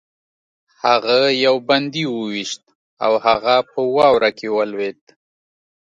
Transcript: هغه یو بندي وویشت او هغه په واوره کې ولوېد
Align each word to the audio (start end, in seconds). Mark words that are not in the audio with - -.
هغه 0.83 1.17
یو 1.45 1.55
بندي 1.69 2.03
وویشت 2.09 2.63
او 3.05 3.13
هغه 3.25 3.55
په 3.71 3.79
واوره 3.95 4.31
کې 4.37 4.47
ولوېد 4.55 5.01